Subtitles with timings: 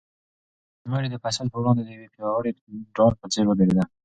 [0.89, 2.51] مور یې د فیصل په وړاندې د یوې پیاوړې
[2.95, 3.83] ډال په څېر ودرېده.